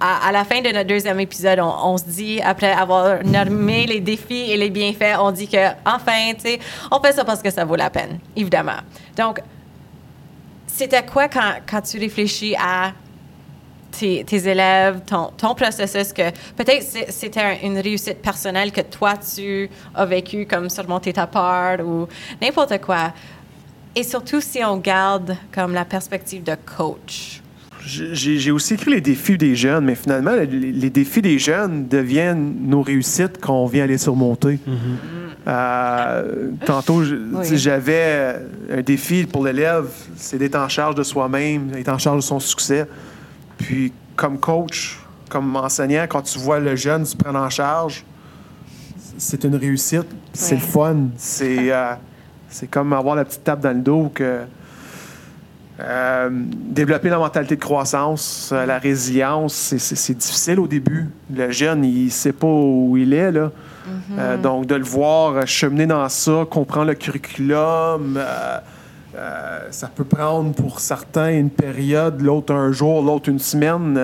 [0.00, 4.52] À, la fin de notre deuxième épisode, on, se dit, après avoir nommé les défis
[4.52, 6.58] et les bienfaits, on dit que, enfin, tu sais,
[6.92, 8.78] on fait ça parce que ça vaut la peine, évidemment.
[9.16, 9.40] Donc,
[10.68, 12.92] c'était quoi quand, tu réfléchis à
[13.90, 19.68] tes, élèves, ton, ton processus, que peut-être c'était un- une réussite personnelle que toi, tu
[19.96, 22.06] as vécu, comme surmonter ta peur ou
[22.40, 23.12] n'importe quoi.
[23.96, 27.42] Et surtout si on garde comme la perspective de coach.
[27.84, 32.54] J'ai aussi écrit les défis des jeunes, mais finalement, les, les défis des jeunes deviennent
[32.66, 34.58] nos réussites qu'on vient les surmonter.
[35.46, 37.56] Euh, tantôt, Oui.
[37.56, 38.36] j'avais
[38.70, 39.86] un défi pour l'élève,
[40.16, 42.86] c'est d'être en charge de soi-même, d'être en charge de son succès.
[43.56, 44.98] Puis, comme coach,
[45.30, 48.04] comme enseignant, quand tu vois le jeune se prendre en charge,
[49.16, 50.96] c'est une réussite, c'est le fun.
[51.16, 51.92] C'est euh,
[52.50, 54.40] c'est comme avoir la petite tape dans le dos que.
[55.80, 61.08] Euh, développer la mentalité de croissance, euh, la résilience, c'est- difficile au début.
[61.32, 63.30] Le jeune, il ne sait pas où il est.
[63.30, 63.52] Là.
[64.18, 68.18] Euh, donc, de le voir cheminer dans ça, comprendre le curriculum,
[69.70, 73.98] ça peut prendre pour certains une période, l'autre un jour, l'autre une semaine.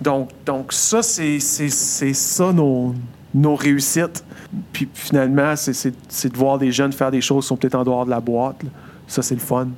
[0.00, 2.94] donc, donc, ça, c'est ça nos,
[3.34, 4.24] nos réussites.
[4.72, 8.04] Puis finalement, c'est- de voir des jeunes faire des choses qui sont peut-être en dehors
[8.06, 8.62] de la boîte.
[8.62, 8.70] là.
[9.08, 9.68] Ça, c'est le fun.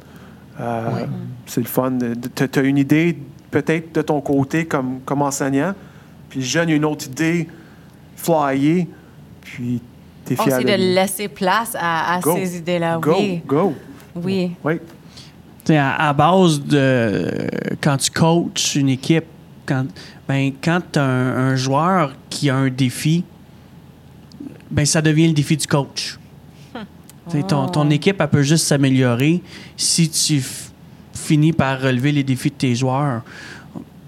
[0.60, 1.06] Euh,
[1.46, 1.92] C'est le fun.
[2.34, 3.16] Tu as une idée
[3.50, 5.74] peut-être de ton côté comme, comme enseignant,
[6.28, 7.48] puis le jeune a une autre idée
[8.16, 8.88] flyée,
[9.42, 9.80] puis
[10.24, 12.34] tu es On fier sait de laisser place à, à Go.
[12.36, 12.98] ces idées-là.
[12.98, 13.42] Go, Oui.
[13.46, 13.74] go.
[14.14, 14.50] Oui.
[14.64, 14.74] Oui.
[15.78, 17.48] À base de
[17.80, 19.24] quand tu coaches une équipe,
[19.66, 19.84] quand,
[20.28, 23.24] ben, quand tu as un, un joueur qui a un défi,
[24.70, 26.18] ben, ça devient le défi du coach.
[27.48, 29.42] Ton, ton équipe, elle peut juste s'améliorer
[29.76, 30.42] si tu
[31.14, 33.22] finis par relever les défis de tes joueurs.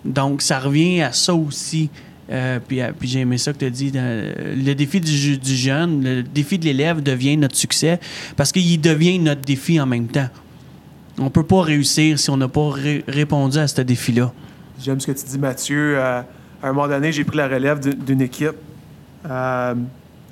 [0.04, 1.90] Donc, ça revient à ça aussi.
[2.30, 3.90] Euh, puis euh, puis j'ai aimé ça que tu as dit.
[3.94, 7.98] le défi du, du jeune, le défi de l'élève devient notre succès
[8.36, 10.28] parce qu'il devient notre défi en même temps.
[11.18, 14.32] On peut pas réussir si on n'a pas ré- répondu à ce défi-là.
[14.80, 15.98] J'aime ce que tu dis, Mathieu.
[15.98, 16.20] Euh,
[16.62, 18.52] à un moment donné, j'ai pris la relève d'une équipe.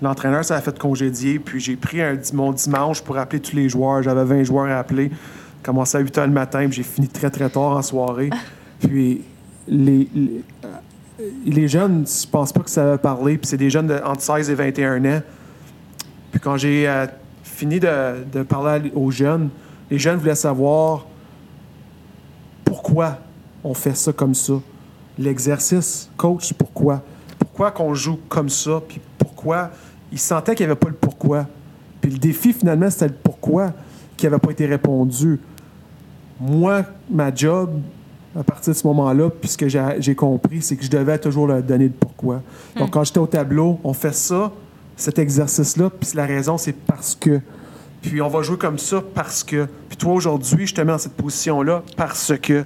[0.02, 3.68] L'entraîneur, ça a fait congédier, puis j'ai pris un, mon dimanche pour appeler tous les
[3.68, 4.02] joueurs.
[4.02, 5.10] J'avais 20 joueurs à appeler.
[5.62, 8.30] Commencé à 8 h le matin, puis j'ai fini très, très tard en soirée.
[8.78, 9.22] Puis
[9.66, 10.44] les, les,
[11.46, 14.20] les jeunes, je pense pas que ça va parler, puis c'est des jeunes de, entre
[14.20, 15.22] 16 et 21 ans.
[16.30, 17.06] Puis quand j'ai euh,
[17.42, 19.48] fini de, de parler aux jeunes,
[19.90, 21.06] les jeunes voulaient savoir
[22.64, 23.18] pourquoi
[23.64, 24.54] on fait ça comme ça.
[25.18, 26.96] L'exercice, coach, pourquoi?
[26.96, 27.16] Pourquoi?
[27.38, 29.00] Pourquoi qu'on joue comme ça, puis
[29.46, 29.70] pourquoi.
[30.12, 31.46] Il sentait qu'il n'y avait pas le pourquoi.
[32.00, 33.72] Puis le défi, finalement, c'était le pourquoi
[34.16, 35.38] qui n'avait pas été répondu.
[36.40, 37.70] Moi, ma job,
[38.38, 41.46] à partir de ce moment-là, puis ce que j'ai compris, c'est que je devais toujours
[41.46, 42.42] leur donner le pourquoi.
[42.76, 44.52] Donc, quand j'étais au tableau, on fait ça,
[44.96, 47.40] cet exercice-là, puis la raison, c'est parce que.
[48.02, 49.66] Puis on va jouer comme ça parce que.
[49.88, 52.64] Puis toi, aujourd'hui, je te mets dans cette position-là parce que.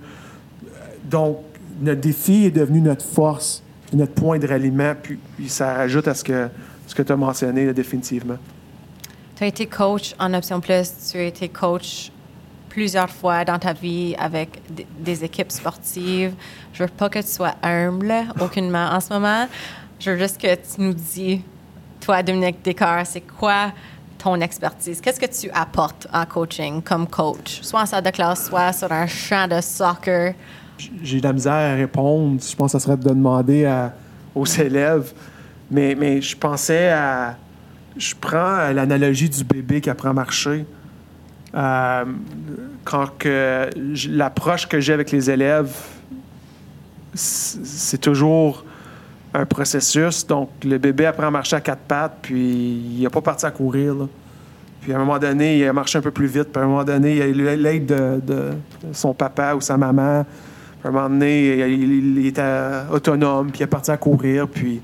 [1.04, 1.38] Donc,
[1.80, 3.62] notre défi est devenu notre force,
[3.92, 6.48] notre point de ralliement, puis, puis ça ajoute à ce que,
[6.90, 8.36] ce que tu as mentionné là, définitivement?
[9.36, 12.10] Tu as été coach en Option Plus, tu as été coach
[12.68, 14.60] plusieurs fois dans ta vie avec
[14.98, 16.34] des équipes sportives.
[16.72, 19.46] Je veux pas que tu sois humble aucunement en ce moment.
[19.98, 21.42] Je veux juste que tu nous dis,
[22.00, 23.72] toi, Dominique Descartes, c'est quoi
[24.18, 25.00] ton expertise?
[25.00, 27.60] Qu'est-ce que tu apportes en coaching comme coach?
[27.62, 30.34] Soit en salle de classe, soit sur un champ de soccer.
[31.02, 32.40] J'ai de la misère à répondre.
[32.42, 33.92] Je pense que ça serait de demander à-
[34.34, 35.12] aux élèves.
[35.70, 37.36] Mais, je pensais à.
[37.96, 40.64] Je prends l'analogie du bébé qui apprend à marcher.
[41.54, 42.04] Euh,
[42.84, 43.68] quand que
[44.08, 45.74] l'approche que j'ai avec les élèves,
[47.14, 48.64] c'est toujours
[49.34, 50.26] un processus.
[50.26, 53.50] Donc, le bébé apprend à marcher à quatre pattes, puis il n'est pas parti à
[53.50, 53.94] courir.
[54.80, 56.48] Puis à un moment donné, il a marché un peu plus vite.
[56.52, 58.50] Puis à un moment donné, il a eu l'aide de,
[58.92, 60.24] son papa ou sa maman.
[60.80, 62.42] Puis à un moment donné, il, il était
[62.90, 64.48] autonome, puis il est parti à courir.
[64.48, 64.80] Puis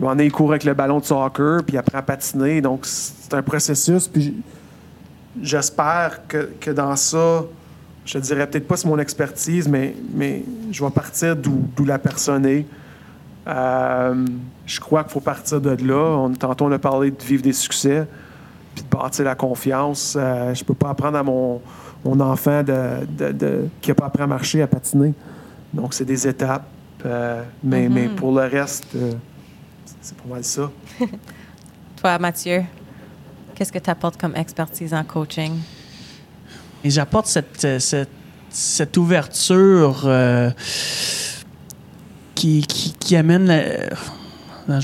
[0.00, 2.60] moment donné, il court avec le ballon de soccer, puis il apprend à patiner.
[2.60, 4.08] Donc c'est un processus.
[4.08, 4.34] Puis
[5.42, 7.44] j'espère que, que dans ça,
[8.04, 11.84] je te dirais peut-être pas c'est mon expertise, mais, mais je vais partir d'où d'où
[11.84, 12.66] la personne est.
[13.46, 14.24] Euh,
[14.66, 16.16] je crois qu'il faut partir de là.
[16.18, 18.06] On, tantôt, on a parlé de vivre des succès,
[18.74, 20.16] puis de bâtir la confiance.
[20.18, 21.60] Euh, je peux pas apprendre à mon,
[22.04, 25.12] mon enfant de, de- de- qui n'a pas appris à marcher, à patiner.
[25.74, 26.66] Donc, c'est des étapes.
[27.04, 29.12] Euh, mais, mais pour le reste, euh,
[30.02, 30.70] c'est pas mal ça.
[31.96, 32.64] Toi, Mathieu,
[33.54, 35.52] qu'est-ce que tu apportes comme expertise en coaching?
[36.84, 38.10] Et j'apporte cette, euh, cette,
[38.50, 40.50] cette ouverture euh,
[42.34, 44.80] qui, qui, qui amène la-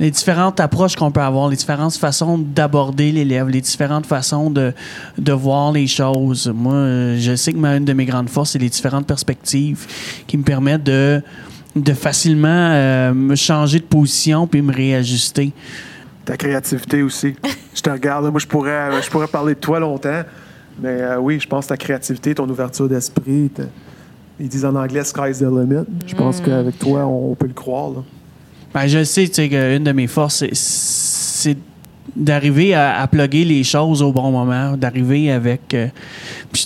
[0.00, 4.72] les différentes approches qu'on peut avoir, les différentes façons d'aborder l'élève, les différentes façons de,
[5.18, 6.48] de voir les choses.
[6.52, 9.86] Moi, je sais que ma, une de mes grandes forces, c'est les différentes perspectives
[10.26, 11.22] qui me permettent de,
[11.76, 15.52] de facilement euh, me changer de position puis me réajuster.
[16.24, 17.34] Ta créativité aussi.
[17.74, 18.30] je te regarde.
[18.30, 20.22] Moi, je pourrais, je pourrais parler de toi longtemps.
[20.80, 23.50] Mais euh, oui, je pense que ta créativité, ton ouverture d'esprit,
[24.40, 25.84] ils disent en anglais sky's the limit.
[26.06, 27.90] Je pense qu'avec toi, on peut le croire.
[27.90, 28.02] là.
[28.72, 31.58] Ben, je sais, tu sais, qu'une de mes forces, c'est-
[32.16, 35.72] d'arriver à, à plugger les choses au bon moment, d'arriver avec...
[35.74, 35.86] euh,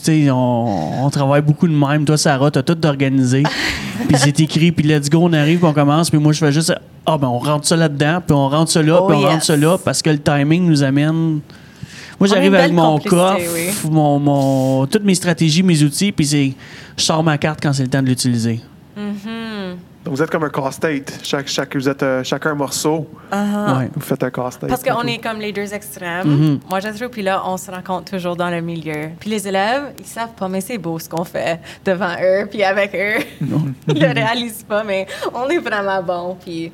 [0.07, 2.05] sais, on, on travaille beaucoup de même.
[2.05, 3.43] Toi, Sarah, t'as tout organisé.
[4.09, 6.11] puis c'est écrit, puis let's go, on arrive, puis on commence.
[6.11, 6.75] Puis moi, je fais juste...
[7.05, 9.31] Ah, ben, on rentre ça là-dedans, puis on rentre ça là, Oh, puis on yes.
[9.31, 11.41] rentre ça là, parce que le timing nous amène...
[12.19, 13.41] Moi, j'arrive avec mon coffre,
[13.91, 16.53] mon, mon- toutes mes stratégies, mes outils, puis c'est...
[16.97, 18.61] Je sors ma carte quand c'est le temps de l'utiliser.
[20.07, 21.19] Donc, vous êtes comme un casse-tête.
[21.25, 23.11] Chaque, chaque, vous êtes euh, chacun un morceau.
[23.33, 23.91] Ouais.
[23.93, 24.69] Vous faites un casse-tête.
[24.69, 26.29] Parce qu'on est comme les deux extrêmes.
[26.29, 26.61] Mhm.
[26.71, 29.09] Moi, je trouve, puis là, on se rencontre toujours dans le milieu.
[29.19, 32.63] Puis les élèves, ils savent pas, mais c'est beau ce qu'on fait devant eux, puis
[32.63, 33.21] avec eux.
[33.89, 36.37] ils le réalisent pas, mais on est vraiment bon.
[36.41, 36.71] Puis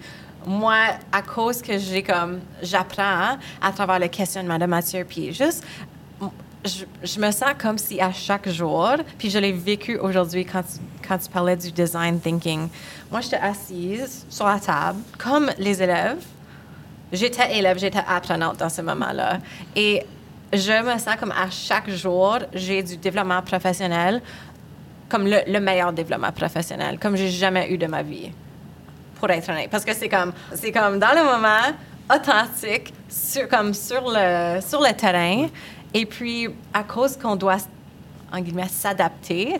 [0.47, 0.77] moi,
[1.11, 5.65] à cause que j'ai comme, j'apprends à travers le questionnement de Mathieu, puis juste,
[6.67, 10.63] je, je me sens comme si à chaque jour, puis je l'ai vécu aujourd'hui quand
[10.63, 12.69] tu, quand tu parlais du design thinking.
[13.11, 16.25] Moi, j'étais assise sur la table, comme les élèves.
[17.13, 19.39] J'étais élève, j'étais apprenante dans ce moment-là.
[19.77, 20.07] Et
[20.55, 24.23] je me sens comme à chaque jour, j'ai du développement professionnel,
[25.11, 28.31] comme le, le meilleur développement professionnel, comme j'ai jamais eu de ma vie,
[29.17, 29.69] pour être honnête.
[29.71, 31.77] Parce que c'est comme, c'est comme dans le moment,
[32.11, 35.49] authentique, sur, comme sur le, sur le terrain.
[35.93, 37.59] Et puis, à cause qu'on doit,
[38.33, 39.57] en guillemets, s'adapter,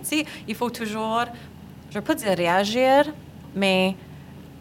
[0.49, 1.25] il faut toujours,
[1.91, 3.05] je ne veux pas dire réagir,
[3.55, 3.95] mais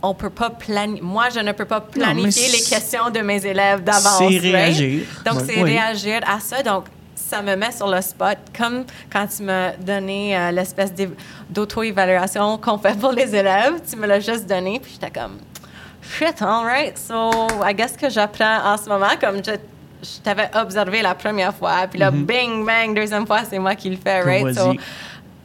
[0.04, 1.02] on peut pas planifier.
[1.04, 4.18] Moi, je ne peux pas planifier les questions de mes élèves d'avance.
[4.18, 4.42] C'est right?
[4.44, 5.06] réagir.
[5.26, 5.72] Donc, c'est Oui.
[5.72, 6.62] réagir à ça.
[6.64, 10.92] Donc, ça me met sur le spot, comme quand tu m'as donné euh, l'espèce
[11.50, 13.76] d'auto-évaluation qu'on fait pour les élèves.
[13.90, 15.38] Tu me l'as juste donné, puis j'étais comme,
[16.02, 16.98] shit, all right.
[16.98, 17.32] So,
[17.64, 19.52] I guess que j'apprends en ce moment, comme je,
[20.02, 23.90] je t'avais observé la première fois, puis là, bing, bang, deuxième fois, c'est moi qui
[23.90, 24.54] le fais, right?
[24.58, 24.74] So,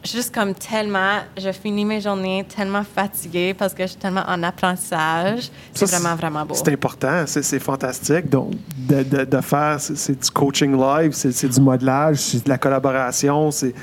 [0.03, 4.41] juste comme tellement, je finis mes journées tellement fatiguée parce que je suis tellement en
[4.43, 5.49] apprentissage.
[5.73, 6.53] C'est vraiment, vraiment beau.
[6.55, 8.29] C'est important, c'est c'est fantastique.
[8.29, 12.43] Donc, de, de- de faire, c'est- c'est du coaching live, c'est c'est du modelage, c'est
[12.45, 13.51] de la collaboration.
[13.51, 13.73] c'est-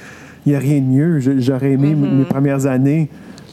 [0.47, 1.21] Il n'y a rien de mieux.
[1.41, 2.11] J'aurais aimé Mm-hmm.
[2.11, 3.09] mes premières années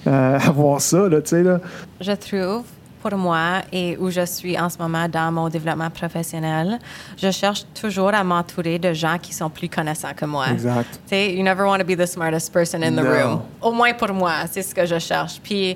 [0.07, 1.43] euh, avoir ça, là, tu sais.
[1.43, 1.59] Là.
[2.01, 2.63] Je trouve
[3.01, 6.79] pour moi et où je suis en ce moment dans mon développement professionnel,
[7.17, 10.45] je cherche toujours à m'entourer de gens qui sont plus connaissants que moi.
[10.51, 10.89] Exact.
[10.91, 13.11] Tu sais, you never want to be the smartest person in the No.
[13.11, 13.41] room.
[13.61, 15.39] Au moins pour moi, c'est ce que je cherche.
[15.41, 15.75] Puis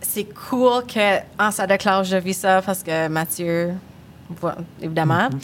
[0.00, 3.74] c'est cool que en salle de classe, je vis ça parce que Mathieu,
[4.80, 5.38] évidemment, Mm-hmm.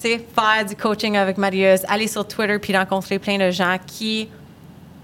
[0.00, 3.76] tu sais, faire du coaching avec Marius, aller sur Twitter puis rencontrer plein de gens
[3.86, 4.28] qui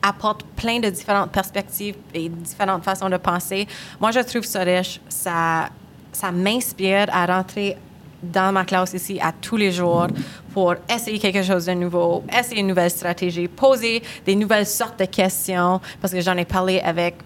[0.07, 3.67] apportent plein de différentes perspectives et différentes façons de penser.
[4.01, 5.01] Moi, je trouve ça riche.
[5.09, 5.69] Ça,
[6.13, 7.77] ça m'inspire à rentrer
[8.23, 10.07] dans ma classe ici à tous les jours
[10.53, 15.05] pour essayer quelque chose de nouveau, essayer une nouvelle stratégie, poser des nouvelles sortes de
[15.05, 17.17] questions, parce que j'en ai parlé avec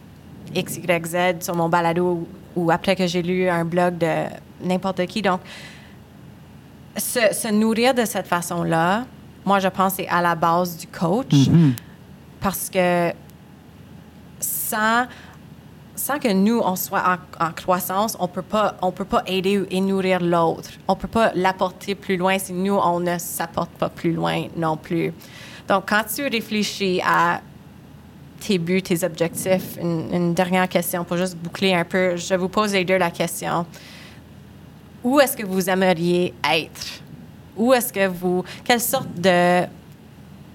[0.55, 4.25] X, Y, Z sur mon balado ou après que j'ai lu un blog de
[4.62, 5.23] n'importe qui.
[5.23, 5.40] Donc,
[6.97, 9.05] se, nourrir de cette façon-là,
[9.45, 11.49] moi, je pense c'est à la base du coach.
[12.40, 13.12] Parce que
[14.40, 15.07] sans,
[15.94, 17.03] sans que nous, on soit
[17.38, 18.29] en, en croissance, on
[18.83, 20.70] on peut pas aider et nourrir l'autre.
[20.88, 24.76] On peut pas l'apporter plus loin si nous, on ne s'apporte pas plus loin non
[24.76, 25.12] plus.
[25.68, 27.40] Donc, quand tu réfléchis à
[28.40, 32.48] tes buts, tes objectifs, une, une dernière question pour juste boucler un peu, je vous
[32.48, 33.66] pose les deux la question.
[35.05, 37.03] Où est-ce que vous aimeriez être?
[37.57, 38.42] Où est-ce que vous...
[38.64, 39.66] Quelle sorte de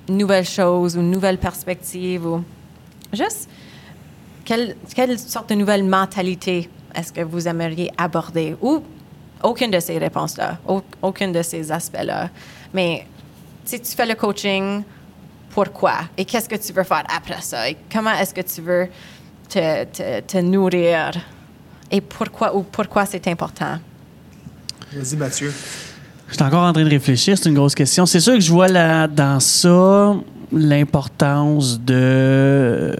[0.09, 2.43] nouvelles choses ou nouvelles perspectives ou
[3.13, 3.49] juste
[4.43, 8.55] quelle, quelle sorte de nouvelle mentalité est-ce que vous aimeriez aborder?
[8.61, 8.81] Ou
[9.43, 12.29] aucune de ces réponses-là, au- aucune de ces aspects-là.
[12.73, 13.05] Mais
[13.65, 14.83] si tu fais le coaching,
[15.49, 15.95] pourquoi?
[16.17, 17.69] Et qu'est-ce que tu veux faire après ça?
[17.69, 18.87] Et comment est-ce que tu veux
[19.49, 21.11] te, te, te nourrir?
[21.91, 23.77] Et pourquoi ou pourquoi c'est important?
[24.93, 25.51] Vas-y, Mathieu.
[26.29, 28.05] Je suis encore en train de réfléchir, c'est une grosse question.
[28.05, 30.15] C'est sûr que je vois là, dans ça
[30.51, 32.95] l'importance de,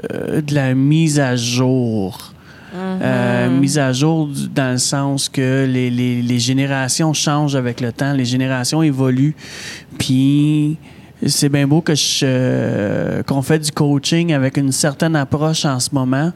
[0.46, 2.32] de la mise à jour.
[2.78, 7.80] Euh, mise à jour du- dans le sens que les, les- les générations changent avec
[7.80, 9.36] le temps, les générations évoluent.
[9.98, 10.78] Puis
[11.26, 15.80] c'est bien beau que je, euh, qu'on fait du coaching avec une certaine approche en
[15.80, 16.32] ce moment.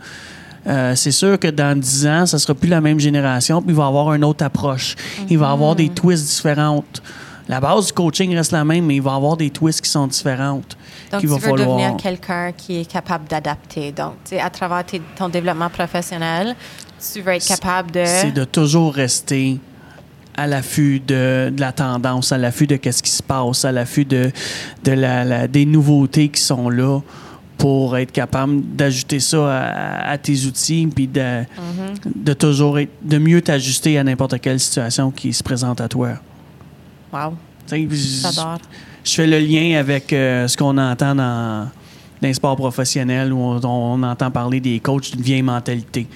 [0.67, 3.75] Euh, c'est sûr que dans 10 ans, ça sera plus la même génération, puis il
[3.75, 4.95] va avoir une autre approche.
[5.29, 7.01] Il va avoir des twists différentes.
[7.47, 10.05] La base du coaching reste la même, mais il va avoir des twists qui sont
[10.05, 10.77] différentes.
[11.11, 13.91] Donc, tu va veux falloir- devenir quelqu'un qui est capable d'adapter.
[13.91, 14.83] Donc, à travers
[15.17, 16.55] ton développement professionnel,
[17.13, 18.03] tu veux être capable de...
[18.05, 19.59] C'est de toujours rester
[20.35, 24.05] à l'affût de, de la tendance, à l'affût de qu'est-ce qui se passe, à l'affût
[24.05, 24.31] de,
[24.83, 26.99] de la, la- des nouveautés qui sont là
[27.59, 32.23] pour être capable d'ajouter ça à, à tes outils puis de, Mm-hmm.
[32.23, 36.13] de toujours être, de mieux t'ajuster à n'importe quelle situation qui se présente à toi.
[37.13, 37.33] Wow,
[37.69, 38.59] j'adore.
[39.03, 41.65] je fais le lien avec euh, ce qu'on entend dans,
[42.21, 46.07] dans les sports professionnels où on, on entend parler des coachs d'une vieille mentalité.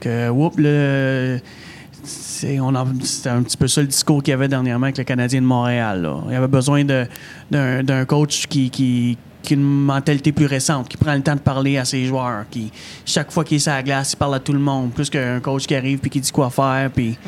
[0.00, 1.40] Que, whoop, le.
[2.04, 5.46] C'est un petit peu ça le discours qu'il y avait dernièrement avec le Canadien de
[5.46, 6.02] Montréal.
[6.02, 6.20] là.
[6.28, 7.06] Il y avait besoin d'un
[7.50, 11.40] d'un coach qui, qui, qui a une mentalité plus récente, qui prend le temps de
[11.40, 12.70] parler à ses joueurs, qui
[13.06, 15.40] chaque fois qu'il est sur la glace, il parle à tout le monde, plus qu'un
[15.40, 16.90] coach qui arrive puis qui dit quoi faire.
[16.94, 17.18] Puis,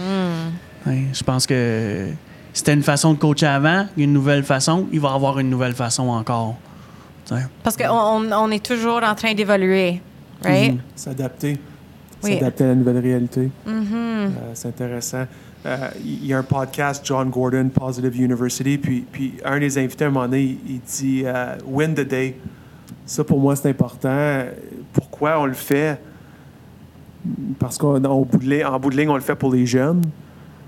[0.86, 2.08] Ouais, je pense que
[2.52, 5.14] c'était une façon de coacher avant, il y a une nouvelle façon, il va y
[5.14, 6.56] avoir une nouvelle façon encore.
[7.62, 7.86] Parce qu'on
[8.32, 10.00] on, est toujours en train d'évoluer,
[10.42, 10.72] right?
[10.72, 10.80] Mhm.
[10.96, 11.58] S'adapter.
[12.24, 12.34] Oui.
[12.34, 13.50] S'adapter à la nouvelle réalité.
[13.66, 13.94] Mm-hmm.
[13.94, 15.26] Euh, c'est intéressant.
[15.66, 20.04] Euh, Il y a un podcast, John Gordon, Positive University, puis, puis un des invités,
[20.04, 22.36] à un moment donné, il, dit euh, Win the day.
[23.04, 24.44] Ça, pour moi, c'est important.
[24.92, 26.00] Pourquoi on le fait?
[27.58, 30.02] Parce qu'en bout, de ligne- on le fait pour les jeunes.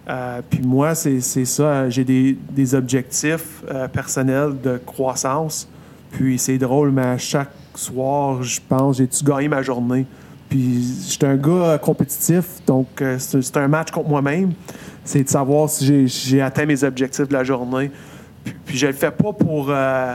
[0.08, 1.88] Euh, puis moi, c'est ça.
[1.88, 5.68] J'ai des, des objectifs personnels de croissance.
[6.10, 10.04] Puis c'est drôle, mais à chaque soir, je pense, j'ai-tu gagné ma journée?
[10.52, 14.52] Puis j'étais un gars euh, compétitif, donc euh, c'est un match contre moi-même.
[15.02, 17.90] C'est de savoir si j'ai- atteint mes objectifs de la journée.
[18.44, 19.68] Puis, puis je le fais pas pour.
[19.70, 20.14] euh,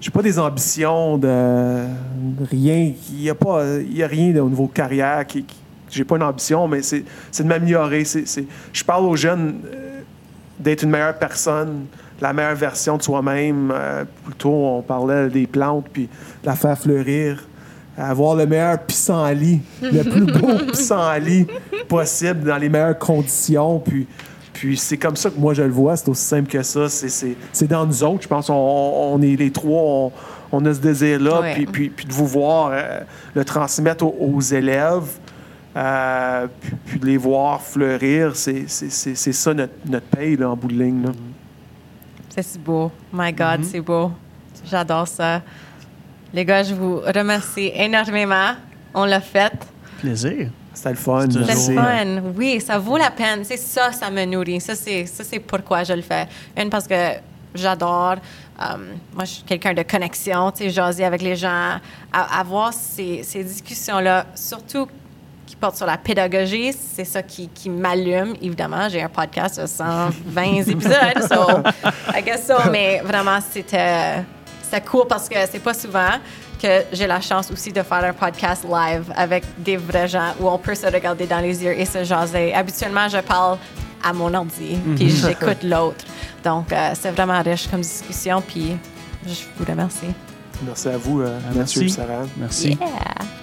[0.00, 2.92] j'ai pas des ambitions de, de rien.
[3.12, 5.42] Il n'y a, pas- y a rien au niveau carrière qui.
[5.42, 5.56] qui-
[5.90, 7.02] j'ai pas une ambition, mais c'est
[7.40, 8.04] de m'améliorer.
[8.04, 10.00] Je parle aux jeunes euh,
[10.60, 11.86] d'être une meilleure personne,
[12.20, 13.74] la meilleure version de soi-même.
[14.26, 16.08] Plutôt, on parlait des plantes, puis
[16.44, 17.48] la faire fleurir.
[17.96, 21.46] Avoir le meilleur pissenlit, le plus beau pissenlit
[21.88, 23.78] possible dans les meilleures conditions.
[23.80, 24.06] Puis,
[24.52, 25.96] puis c'est comme ça que moi je le vois.
[25.96, 26.88] C'est aussi simple que ça.
[26.88, 28.22] C'est- C'est c'est dans nous autres.
[28.22, 30.12] Je pense qu'on on est les trois, on,
[30.52, 31.40] on a ce désir-là.
[31.42, 31.54] Ouais.
[31.54, 33.00] Puis, puis, puis de vous voir euh,
[33.34, 35.10] le transmettre aux, aux élèves,
[35.76, 40.36] euh, puis, puis de les voir fleurir, c'est c'est- c'est- c'est ça notre, notre paye
[40.36, 41.04] là, en bout de ligne.
[42.30, 42.90] C'est beau.
[43.12, 44.10] My God, c'est beau.
[44.70, 45.42] J'adore ça.
[46.34, 48.52] Les gars, je vous remercie énormément.
[48.94, 49.52] On l'a fait.
[50.00, 50.48] Plaisir.
[50.74, 51.26] C'était le fun.
[51.30, 51.38] C'était
[51.72, 52.22] le fun.
[52.34, 53.44] Oui, ça vaut la peine.
[53.44, 54.60] C'est ça, ça me nourrit.
[54.60, 56.26] Ça, c'est, ça, c'est pourquoi je le fais.
[56.56, 56.94] Une, parce que
[57.54, 58.14] j'adore.
[58.60, 58.64] euh,
[59.14, 61.78] moi, je suis quelqu'un de connexion, tu sais, jaser avec les gens,
[62.12, 64.86] à- avoir ces, ces discussions-là, surtout
[65.46, 68.34] qui portent sur la pédagogie, c'est ça qui, qui m'allume.
[68.40, 71.62] Évidemment, j'ai un podcast de 120 épisodes, so
[72.16, 74.22] I guess so, mais vraiment, c'était,
[74.72, 76.12] c'était cool parce que c'est pas souvent
[76.60, 80.48] que j'ai la chance aussi de faire un podcast live avec des vrais gens où
[80.48, 82.54] on peut se regarder dans les yeux et se jaser.
[82.54, 83.58] Habituellement, je parle
[84.02, 86.04] à mon ordi, puis j'écoute l'autre.
[86.42, 88.76] Donc, euh, c'est vraiment riche comme discussion, puis
[89.26, 90.14] je vous remercie.
[90.64, 91.88] Merci à vous, euh, Mathieu.
[91.88, 92.24] Sarah.
[92.38, 92.70] Merci.
[92.70, 93.41] Yeah!